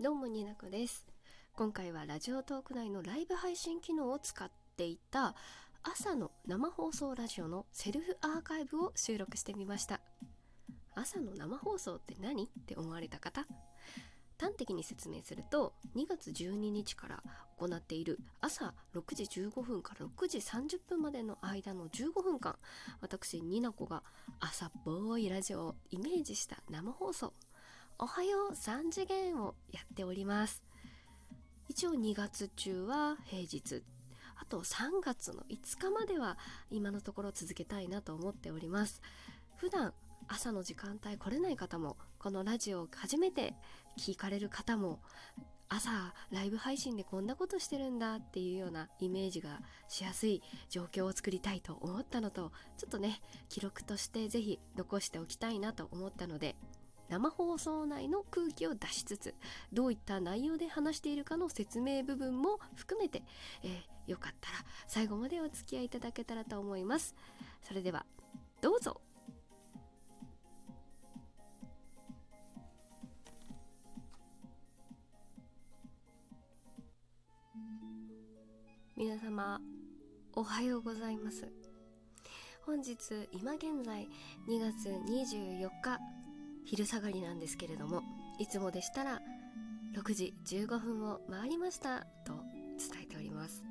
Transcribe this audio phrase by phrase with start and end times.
[0.00, 1.06] どうもになこです。
[1.54, 5.36] 今回はラジオトーク内のライブ配信機能を使っていた
[5.84, 10.00] 朝の生放送ラジオのセルフアーカイブを収録してみました。
[10.96, 13.46] 朝の生放送って何って思われた方
[14.36, 17.22] 端的に説明すると2月12日から
[17.56, 22.56] 行っている朝6時15分から6時30分までの間の15分間
[23.00, 24.02] 私ニナコが
[24.40, 27.32] 朝っぽいラジオをイメージした生放送
[27.96, 30.64] おはよう3次元をやっております。
[31.68, 33.84] 一応2月中は平日。
[34.36, 36.36] あと3月の5日までは
[36.70, 39.00] 今のところ続けたいなと思っております。
[39.56, 39.94] 普段
[40.26, 43.54] 朝の時間帯来れない方もこのラジオを初めて
[43.96, 44.98] 聞かれる方も
[45.68, 56.56] 朝ライブ配信でこんなことしてるんだっていうようなイメージがしやすい状況を作りたいと思ったのとちょっとね記録としてぜひ残しておきたいなと思ったので
[57.08, 59.34] 生放送内の空気を出しつつ
[59.72, 63.22] どういった内容で話しているかの説明部分も含めて、
[63.62, 67.14] えー、よかったら最後までお付き合いいただけたらと思います。
[67.62, 68.04] それでは
[68.60, 69.00] どうぞ。
[78.96, 79.60] 皆様
[80.34, 81.48] おはようございます。
[82.64, 82.96] 本日
[83.32, 84.08] 今現在
[84.48, 85.98] 2月24日
[86.64, 88.02] 昼下がりなんですけれども
[88.38, 89.20] いつもでしたら
[89.96, 92.32] 6時15分を回りましたと
[92.78, 93.62] 伝えております。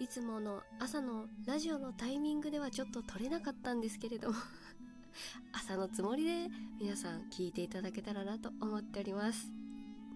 [0.00, 4.36] いつもの朝のラジオのタイミングではちょっと撮れなかったんですけれども
[5.52, 6.48] 朝のつもりで
[6.80, 9.48] 皆さん聞いていただけたらなと思っております。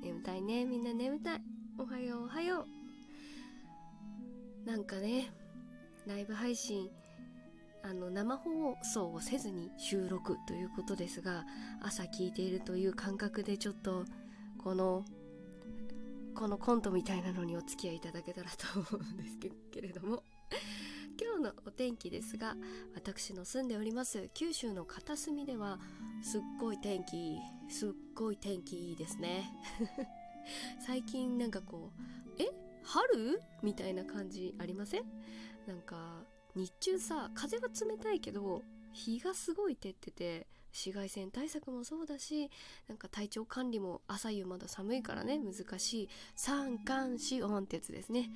[0.01, 1.43] 眠たいねみんな眠たい。
[1.79, 2.67] おはようおはよ
[4.65, 4.67] う。
[4.67, 5.33] なんかね
[6.07, 6.89] ライブ配信
[7.85, 11.45] あの生放送をせずに収録ということですが
[11.83, 14.05] 朝聞いているという感覚でちょっと
[14.63, 15.05] この
[16.35, 19.39] このコントみたいなのにお付き合いいただけたらと思うんです
[19.71, 20.23] けれども。
[21.21, 22.57] 今日のお天気ですが
[22.95, 25.79] 私の住んでおります九州の片隅では
[26.23, 29.53] すっごい天気すっごい天気いいですね。
[30.85, 32.51] 最近なんかこうえ？
[32.83, 33.41] 春？
[33.63, 35.05] みたいな感じありません？
[35.67, 36.25] なんか
[36.55, 42.51] 日中さ風は冷たいけど日がすごい照ってて紫外線対策もそうだし
[42.89, 46.09] なんか体調管理も朝夕まだ寒いからね難しい。
[46.35, 48.31] 三寒四温ってやつですね。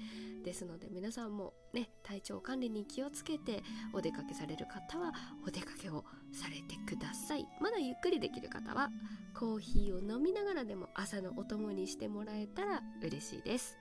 [0.44, 3.62] ですので皆さんもね体調管理に気をつけて
[3.94, 5.14] お出かけされる方は
[5.46, 7.46] お出かけをされてください。
[7.58, 8.90] まだゆっくりできる方は
[9.34, 13.78] コーヒーを飲みながらでも朝のお供にしてもらえたら嬉しいです。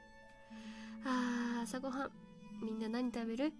[1.04, 2.12] あー朝ごはん
[2.64, 3.54] みんな何食べる？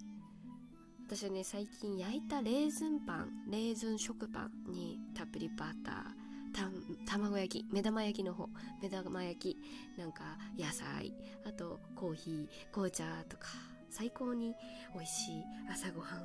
[1.08, 8.50] 私はね最近焼いたレーズンパンレーズン食パンにたっぷりバター卵焼き目玉焼きの方
[8.82, 10.24] 目玉焼きなんか
[10.58, 11.14] 野菜
[11.46, 13.50] あとコーヒー紅茶とか
[13.92, 14.56] 最高に
[14.96, 16.22] 美味しい朝ごはん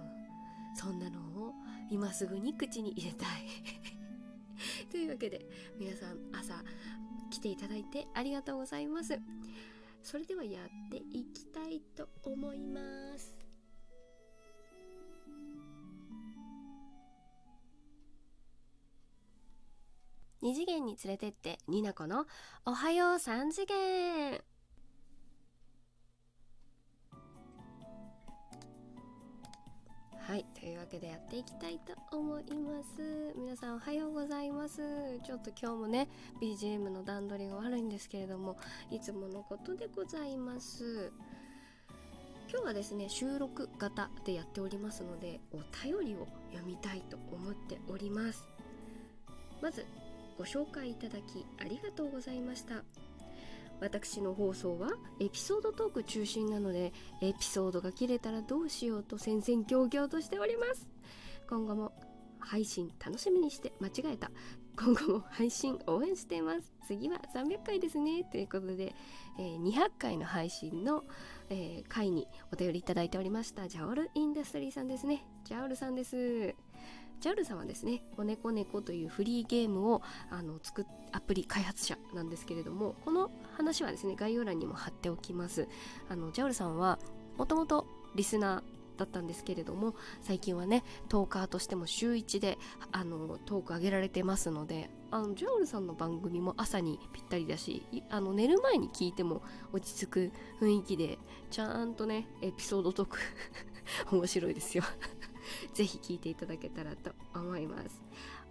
[0.75, 1.53] そんなのを
[1.91, 3.29] 今すぐに口に入れたい。
[4.91, 5.45] というわけで
[5.79, 6.63] 皆さん朝
[7.31, 9.19] 来ていただいてありがとうございます。
[10.03, 12.81] それではやっていきたいと思いま
[13.19, 13.40] す。
[20.43, 22.25] 2次元に連れてってニナコの
[22.65, 24.41] おはよう3次元。
[30.19, 31.79] はいというわけでやっていきたい
[32.11, 33.35] と思います。
[33.37, 34.81] 皆さんおはようございます。
[35.27, 36.09] ちょっと今日もね
[36.41, 38.57] BGM の段取りが悪いんですけれども
[38.91, 41.13] いつものことでございます。
[42.51, 48.49] 今日はですね収録型でやっておりますのでお便りを読みたいと思っております。
[49.61, 49.85] まず
[50.41, 52.83] ご紹介いただきありがとうございました。
[53.79, 54.89] 私の放送は
[55.21, 60.89] エピソードトーク中心なのでエピソードが切れたらどうしようと戦々恐々としております。
[61.47, 61.93] 今後も
[62.39, 64.31] 配信楽しみにして間違えた。
[64.79, 66.73] 今後も配信応援しています。
[66.87, 68.25] 次は300回ですね。
[68.25, 68.95] ということで、
[69.39, 71.05] えー、200回の配信の、
[71.51, 73.69] えー、回にお便りいただいておりました。
[73.69, 75.23] ジャオルインダストリーさんですね。
[75.45, 76.55] ジャオルさんです。
[77.21, 85.69] ジャルさんはですね、子猫猫というフリーゲームをあの作っアプリ開発者なんですけれども、この話はですね、概要欄にも貼っておきます。
[86.09, 86.99] あの、ジャルさんは
[87.37, 92.59] もともとリスナーだったんですけれども最近はねトーカーとしても週1で
[92.93, 99.43] あのトーク上げられてますのであのジャオルさんの番組も朝にぴったりだしあの寝る前に聞いても
[99.73, 101.19] 落ち着く雰囲気で
[101.51, 103.19] ちゃんとねエピソードトーク
[104.13, 104.85] 面白いですよ
[105.75, 108.01] ぜひ聞いていただけたらと思います。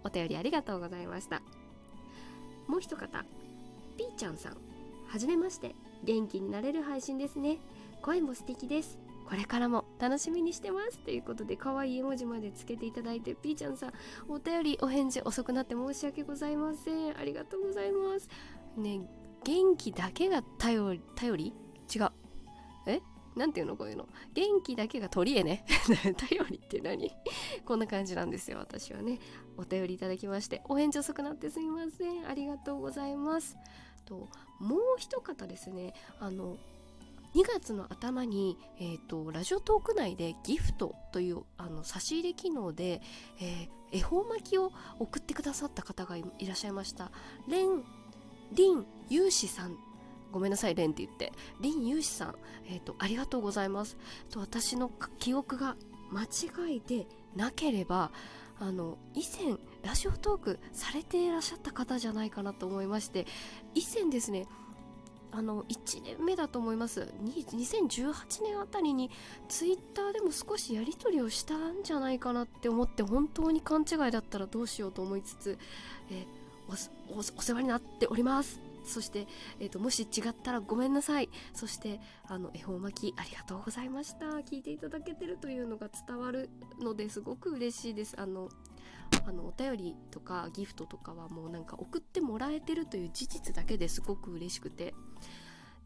[0.04, 1.42] お便りありがとうございました。
[2.66, 3.24] もう一方
[3.96, 4.56] ピーちゃんさん
[5.08, 5.74] はじめまして
[6.04, 7.58] 元気になれる配信ですね。
[8.02, 8.98] 声も素敵です。
[9.28, 10.98] これからも楽しみにしてます。
[10.98, 13.92] ということで可愛い絵文字までつけていただいてピーちゃんさん
[14.28, 17.18] お便りお返事遅くなって申し訳ございません。
[17.18, 18.28] ありがとうございます。
[18.76, 19.00] ね
[19.44, 21.54] 元気だけが頼り頼り？
[21.94, 22.08] 違う。
[22.86, 23.00] え？
[23.36, 24.08] なんていうのこういうの。
[24.34, 25.64] 元気だけが取り柄ね。
[26.28, 27.10] 頼りって何？
[27.64, 28.58] こんな感じなんですよ。
[28.58, 29.18] 私はね。
[29.56, 30.62] お便りいただきまして。
[30.68, 32.28] お返事遅くなってすみません。
[32.28, 33.56] ありがとうございます。
[34.04, 34.28] と
[34.58, 35.94] もう一方ですね。
[36.18, 36.56] あの
[37.34, 43.00] 2月の頭に、えーと、ラジオトーク内でギフトというあの差し入れ機能で、
[43.40, 47.12] えー、恵方巻きを送ってくださった方がいらっしゃいました。
[47.48, 47.84] レン・
[48.52, 49.76] リン・ユウシさん
[50.32, 51.32] ごめんなさいレンって言って。
[51.60, 52.34] リン・ユウシさん、
[52.66, 53.96] えーと、ありがとうございます。
[54.30, 55.76] と私の記憶が
[56.10, 57.06] 間違いで
[57.36, 58.10] なければ
[58.58, 63.26] あの以前ラジオトークされていらっしゃった方じゃないかなと思いまして
[63.74, 64.46] 以前ですね
[65.32, 67.12] あの1年目だと思います。
[67.22, 69.12] 2018年あたりに
[69.48, 75.58] ツイッターでも少しやり取りをしたんじゃないかなって思って本当に勘違いだったらどうしようと思いつつ、
[76.10, 78.69] えー、お世話になっております。
[78.90, 79.26] そして、
[79.58, 81.30] えーと、もし違ったらごめんなさい。
[81.54, 84.26] そしてあの恵方巻きありがとうございました。
[84.26, 86.50] 聞いていただけてるというのが伝わる
[86.80, 88.14] のですごく嬉しいです。
[88.18, 88.48] あの
[89.26, 94.94] あのお便りとかギフトとかはもうなんか送ってもらえてるという事実だけですごく嬉しくて。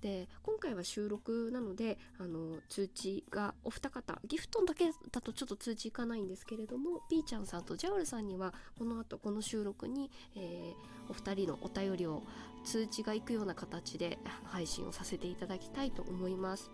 [0.05, 12.23] で今回は収録なのであの通知がお二方ギフトンだけだとちょっと通知いかないんですけれどもピーちゃんさんとジャウルさんにはこの後この収録に、えー、お二人のお便りを
[12.67, 16.71] 通知がいくような形で配信をさせていただきたいと思います。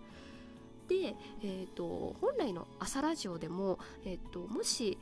[0.88, 4.98] で、えーと、本来の朝ラジオでも、えーともし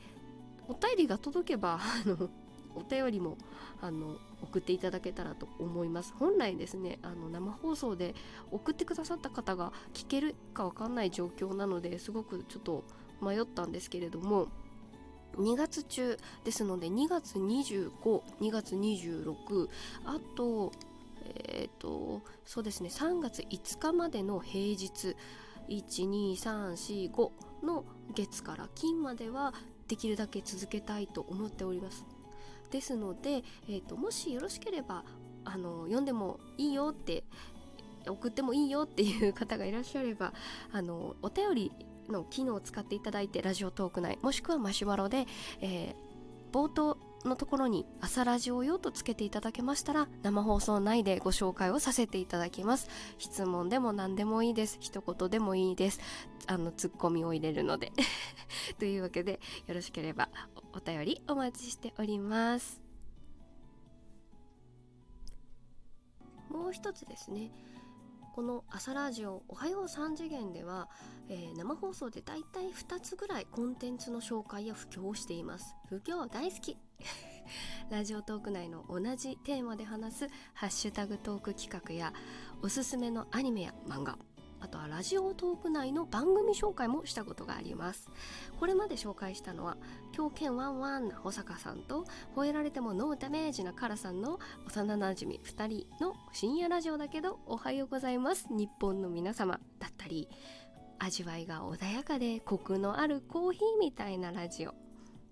[0.67, 2.29] お便りが届けばあの
[2.75, 3.39] お便りも
[3.81, 6.13] あの送っていただけたらと思います。
[6.17, 8.15] 本来ですねあの生放送で
[8.51, 12.83] 送ってくださった方が聞けるかわかんない状況なのですごくちょっと
[13.21, 14.47] 迷ったんですけれども
[15.37, 19.69] 2月中ですので2月252月26
[20.05, 20.71] あと
[21.25, 25.15] えっ、ー、とそうですね3月5日までの平日
[25.69, 27.31] 12345
[27.63, 29.53] の月から金までは
[29.87, 32.05] できるだけ続けたいと思っております。
[32.71, 35.03] ですので、えーと、もしよろしければ
[35.45, 37.23] あの読んでもいいよって
[38.07, 40.33] 送ってもいいよっていう方がいらっしゃれば
[40.71, 41.71] あのお便り
[42.09, 45.27] の機能を使っていただいてラジオトーク内もしくはマシュマロで、
[45.61, 52.87] えー、冒頭のところに朝ラジオ用とつけていただけましたら生放送内でご紹介をさせていただきます。
[53.17, 54.77] 質問でも何でもいいです。
[54.79, 55.99] 一言でもいいです。
[56.47, 57.91] あのツッコミを入れるので。
[58.79, 60.29] というわけでよろしければ
[60.73, 62.81] お便りお待ちしております。
[66.49, 67.51] もう一つですね。
[68.33, 70.87] この朝ラジオおはよう3次元では、
[71.27, 75.75] えー、生放送でだいたい2つぐらいコンテンツの紹介や布教をしています。
[75.89, 76.77] 布教大好き。
[77.89, 82.13] ラジオトーク内の同じテーマで話すハッシュタグトーク企画や
[82.61, 84.17] おすすめのアニメや漫画
[84.61, 88.09] あとはラジオトーク内の番組紹介もしたことがあります。
[88.59, 89.77] これまで紹介したのは
[90.11, 92.05] 狂犬ワンワンな保坂さんと
[92.35, 98.47] 吠えられてもノーダメージなカラさんの幼なじみ2人の深夜ラジオだけどおはようございます。
[98.49, 100.27] 日本の皆様だったり
[100.99, 104.88] 味わいが穏やかでコクのあるコーヒーみたいなラジオ。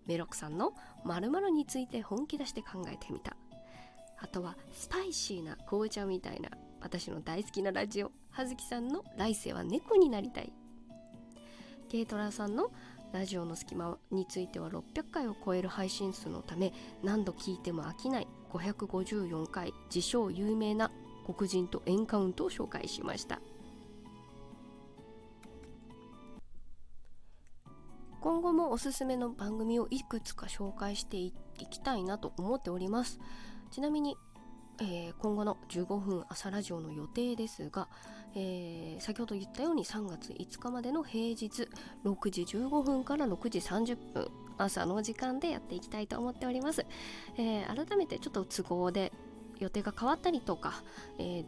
[0.08, 0.74] メロクさんの
[1.04, 3.36] 〇〇について本気出して考えてみた。
[4.20, 6.50] あとはスパイシーな紅茶みたいな
[6.82, 8.12] 私の大好きなラジオ。
[8.32, 10.54] 葉月さんの「来世は猫になりたい」
[11.90, 12.72] 軽トラさんの
[13.14, 16.74] ラジオの隙間については600回を超える配信数のため
[17.04, 18.28] 何度聞いても飽きない。
[18.52, 19.74] 554回。
[19.94, 20.92] 自称有名な
[21.26, 23.42] 黒人とエンカウントを紹介しました。
[28.22, 31.34] 今後もおすすめの番組をいくつか紹介してい
[31.70, 33.20] きたいなと思っております。
[33.72, 34.18] ちなみに
[34.80, 37.88] えー、今後の15分朝ラジオの予定ですが、
[38.36, 41.68] えー、先ほど言ったように3月5日までの平日
[42.06, 44.28] 6時15分から6時30分
[44.60, 46.86] 朝の時間でやっていきたいと思っております、
[47.38, 49.12] えー、改めてちょっと都合で
[49.58, 50.84] 予定が変わったりとか、
[51.18, 51.44] え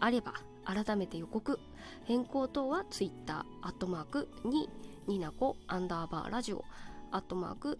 [0.00, 1.60] あれば改めて予告。
[2.04, 4.68] 変更等は Twitter アットマーク2
[5.08, 6.64] ニナコアンダーバーラジオ
[7.10, 7.78] アットマーク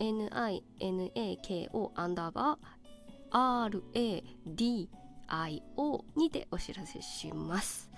[0.00, 3.70] 2NINAKO アンダーバー
[4.50, 4.88] RADIO
[6.16, 7.90] にてお知らせします。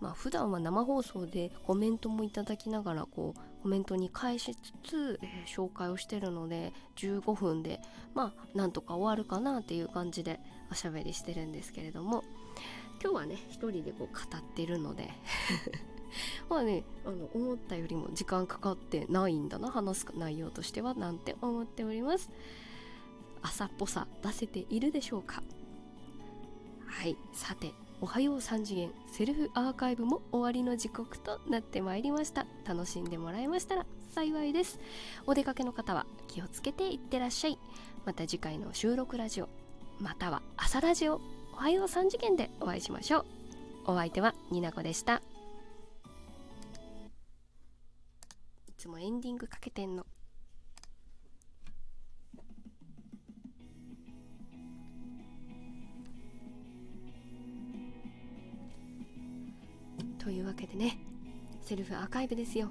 [0.00, 7.80] まあ普段は生放送でコメントもいただきながらこうコメントに返しつつ、えー、紹介をしてるので15分で
[8.14, 10.40] まあなんとか終わるかなっていう感じで
[10.70, 12.24] おしゃべりしてるんですけれども
[13.02, 15.10] 今日はね一人でこう語ってるので
[16.48, 22.30] まあねあの思ったよりも時間かかってないんだな話す内容としてはなんて思っております。
[23.42, 25.42] 朝っぽさ出せているでしょうか。
[26.86, 32.46] はいさておはよう3次元セルフアーカイブも終わりの時刻となってまいりました。
[32.64, 34.78] 楽しんでもらえましたら幸いです。
[35.26, 37.58] お出かけの方は気をつけていってらっしゃい。
[38.04, 39.48] また次回の収録ラジオ
[39.98, 41.20] または朝ラジオ
[41.52, 43.24] おはよう3次元でお会いしましょう。
[43.86, 45.22] お相手はになこでした。
[48.84, 50.04] つもエンディングかけてんの。
[60.18, 60.98] というわけでね
[61.62, 62.68] セルフアーカイブですよ。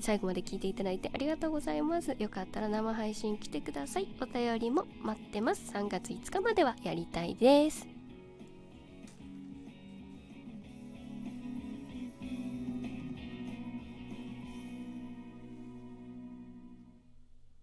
[0.00, 2.16] 最後まで聞いていただいてありがとうございます。
[2.18, 4.08] よかったら生配信来てください。
[4.20, 5.72] お便りも待ってます。
[5.72, 7.93] 3月5日まではやりたいです。